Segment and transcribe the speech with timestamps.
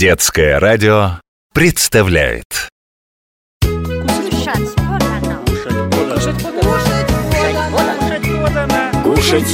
[0.00, 1.20] Детское радио
[1.52, 2.46] представляет.
[3.60, 4.72] Кушать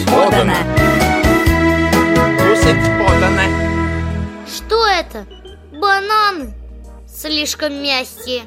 [0.06, 0.54] подано.
[2.38, 3.43] Кушать подано.
[4.46, 5.27] Что это?
[5.72, 6.54] Бананы?
[7.13, 8.44] Слишком мягкие.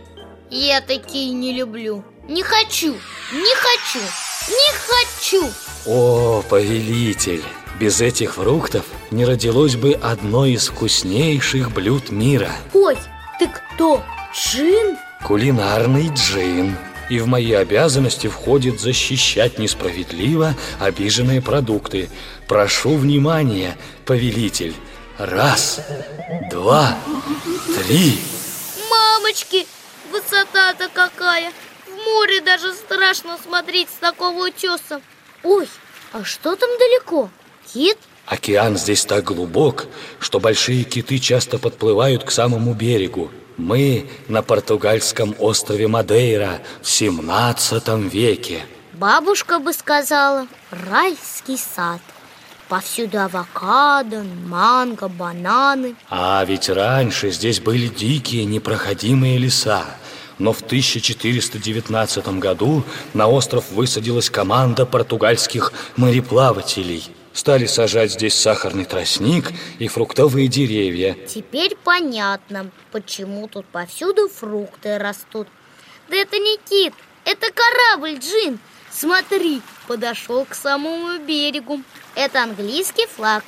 [0.50, 2.06] Я такие не люблю.
[2.30, 2.96] Не хочу,
[3.34, 4.00] не хочу,
[4.48, 5.52] не хочу
[5.86, 7.44] О, повелитель!
[7.80, 12.98] Без этих фруктов не родилось бы одно из вкуснейших блюд мира Ой,
[13.40, 14.04] ты кто?
[14.34, 14.98] Джин?
[15.26, 16.76] Кулинарный джин
[17.10, 22.10] И в мои обязанности входит защищать несправедливо обиженные продукты
[22.48, 24.76] Прошу внимания, повелитель
[25.18, 25.80] Раз,
[26.52, 26.98] два,
[27.78, 28.20] три
[28.90, 29.66] Мамочки,
[30.12, 31.52] высота-то какая
[32.16, 35.02] море даже страшно смотреть с такого утеса
[35.44, 35.68] Ой,
[36.12, 37.30] а что там далеко?
[37.74, 37.98] Кит?
[38.26, 39.88] Океан здесь так глубок,
[40.20, 43.32] что большие киты часто подплывают к самому берегу.
[43.58, 48.62] Мы на португальском острове Мадейра в 17 веке.
[48.94, 52.02] Бабушка бы сказала Райский сад
[52.70, 59.86] Повсюду авокадо, манго, бананы А ведь раньше здесь были дикие непроходимые леса.
[60.40, 67.04] Но в 1419 году на остров высадилась команда португальских мореплавателей.
[67.34, 71.16] Стали сажать здесь сахарный тростник и фруктовые деревья.
[71.28, 75.48] Теперь понятно, почему тут повсюду фрукты растут
[76.10, 76.94] Да это не кит,
[77.26, 78.60] это корабль, Джин
[78.92, 81.82] Смотри, подошел к самому берегу
[82.16, 83.44] Это английский флаг,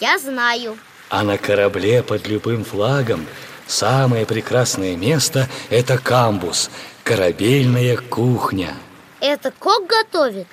[0.00, 0.78] я знаю
[1.10, 3.26] А на корабле под любым флагом
[3.66, 6.70] самое прекрасное место– это камбус,
[7.04, 8.74] корабельная кухня.
[9.20, 10.46] Это кок готовит?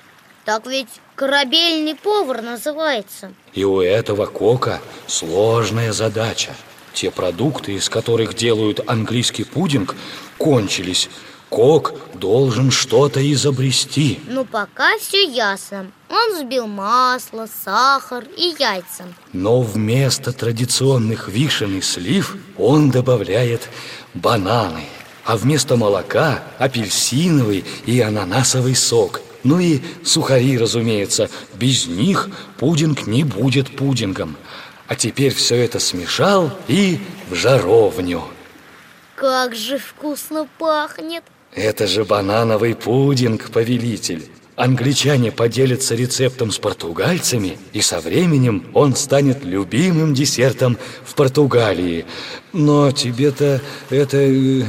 [0.46, 6.52] Так ведь корабельный повар называется И у этого кока сложная задача.
[6.94, 9.96] Те продукты, из которых делают английский пудинг,
[10.38, 11.10] кончились.
[11.54, 14.20] Кок должен что-то изобрести.
[14.28, 19.04] Ну, пока все ясно Он взбил масло, сахар и яйца
[19.34, 23.70] Но вместо традиционных вишен и слив он добавляет
[24.16, 24.86] бананы,
[25.26, 29.22] а вместо молока апельсиновый и ананасовый сок.
[29.44, 31.30] Ну и сухари, разумеется.
[31.54, 34.38] Без них пудинг не будет пудингом.
[34.88, 37.00] А теперь все это смешал и
[37.30, 38.24] в жаровню.
[39.16, 41.24] Как же вкусно пахнет
[41.56, 44.24] Это же банановый пудинг, повелитель.
[44.56, 52.06] Англичане поделятся рецептом с португальцами, и со временем он станет любимым десертом в Португалии.
[52.54, 54.64] Но тебе-то это э,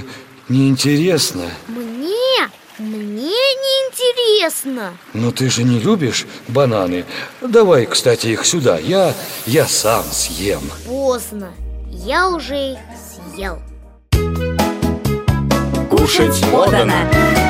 [0.48, 1.50] неинтересно.
[1.68, 2.50] Мне?
[2.78, 7.04] Мне не интересно Но ты же не любишь бананы.
[7.40, 8.78] Давай, кстати, их сюда.
[8.78, 9.14] Я,
[9.46, 10.62] я сам съем.
[10.84, 11.52] Поздно
[11.88, 12.78] Я уже их
[13.32, 13.60] съел
[16.04, 17.43] Кушать подано.